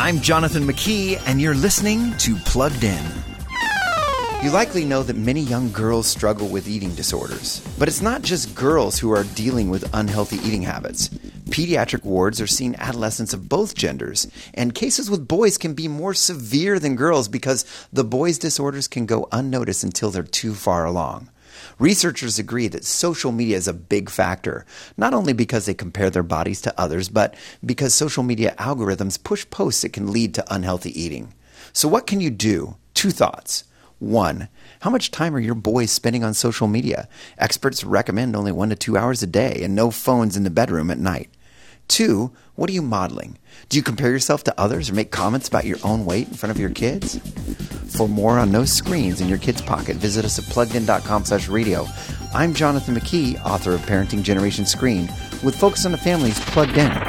I'm 0.00 0.20
Jonathan 0.20 0.62
McKee, 0.62 1.20
and 1.26 1.40
you're 1.40 1.56
listening 1.56 2.16
to 2.18 2.36
Plugged 2.36 2.84
In. 2.84 3.04
You 4.44 4.52
likely 4.52 4.84
know 4.84 5.02
that 5.02 5.16
many 5.16 5.40
young 5.40 5.72
girls 5.72 6.06
struggle 6.06 6.46
with 6.46 6.68
eating 6.68 6.94
disorders. 6.94 7.66
But 7.80 7.88
it's 7.88 8.00
not 8.00 8.22
just 8.22 8.54
girls 8.54 9.00
who 9.00 9.10
are 9.10 9.24
dealing 9.24 9.70
with 9.70 9.92
unhealthy 9.92 10.36
eating 10.36 10.62
habits. 10.62 11.08
Pediatric 11.50 12.04
wards 12.04 12.40
are 12.40 12.46
seeing 12.46 12.76
adolescents 12.76 13.32
of 13.32 13.48
both 13.48 13.74
genders, 13.74 14.28
and 14.54 14.72
cases 14.72 15.10
with 15.10 15.26
boys 15.26 15.58
can 15.58 15.74
be 15.74 15.88
more 15.88 16.14
severe 16.14 16.78
than 16.78 16.94
girls 16.94 17.26
because 17.26 17.64
the 17.92 18.04
boys' 18.04 18.38
disorders 18.38 18.86
can 18.86 19.04
go 19.04 19.26
unnoticed 19.32 19.82
until 19.82 20.12
they're 20.12 20.22
too 20.22 20.54
far 20.54 20.84
along. 20.84 21.28
Researchers 21.78 22.38
agree 22.38 22.68
that 22.68 22.84
social 22.84 23.32
media 23.32 23.56
is 23.56 23.68
a 23.68 23.72
big 23.72 24.10
factor, 24.10 24.64
not 24.96 25.14
only 25.14 25.32
because 25.32 25.66
they 25.66 25.74
compare 25.74 26.10
their 26.10 26.22
bodies 26.22 26.60
to 26.62 26.80
others, 26.80 27.08
but 27.08 27.34
because 27.64 27.94
social 27.94 28.22
media 28.22 28.54
algorithms 28.58 29.22
push 29.22 29.48
posts 29.50 29.82
that 29.82 29.92
can 29.92 30.12
lead 30.12 30.34
to 30.34 30.54
unhealthy 30.54 30.98
eating. 31.00 31.34
So, 31.72 31.88
what 31.88 32.06
can 32.06 32.20
you 32.20 32.30
do? 32.30 32.76
Two 32.94 33.10
thoughts. 33.10 33.64
One, 33.98 34.48
how 34.80 34.90
much 34.90 35.10
time 35.10 35.34
are 35.34 35.40
your 35.40 35.56
boys 35.56 35.90
spending 35.90 36.22
on 36.22 36.34
social 36.34 36.68
media? 36.68 37.08
Experts 37.36 37.82
recommend 37.82 38.36
only 38.36 38.52
one 38.52 38.68
to 38.68 38.76
two 38.76 38.96
hours 38.96 39.22
a 39.22 39.26
day 39.26 39.60
and 39.62 39.74
no 39.74 39.90
phones 39.90 40.36
in 40.36 40.44
the 40.44 40.50
bedroom 40.50 40.90
at 40.90 40.98
night. 40.98 41.30
Two, 41.88 42.30
what 42.54 42.68
are 42.70 42.74
you 42.74 42.82
modeling? 42.82 43.38
Do 43.68 43.76
you 43.76 43.82
compare 43.82 44.10
yourself 44.10 44.44
to 44.44 44.60
others 44.60 44.90
or 44.90 44.94
make 44.94 45.10
comments 45.10 45.48
about 45.48 45.64
your 45.64 45.78
own 45.82 46.04
weight 46.04 46.28
in 46.28 46.34
front 46.34 46.50
of 46.50 46.60
your 46.60 46.70
kids? 46.70 47.18
For 47.96 48.08
more 48.08 48.38
on 48.38 48.52
no 48.52 48.64
screens 48.64 49.20
in 49.20 49.28
your 49.28 49.38
kid's 49.38 49.62
pocket, 49.62 49.96
visit 49.96 50.24
us 50.24 50.38
at 50.38 50.44
pluggedin.com 50.44 51.24
slash 51.24 51.48
radio. 51.48 51.86
I'm 52.34 52.54
Jonathan 52.54 52.94
McKee, 52.94 53.42
author 53.44 53.72
of 53.72 53.80
Parenting 53.82 54.22
Generation 54.22 54.66
Screen, 54.66 55.06
with 55.42 55.56
Focus 55.56 55.86
on 55.86 55.92
the 55.92 55.98
Family's 55.98 56.38
Plugged 56.40 56.76
In. 56.76 57.07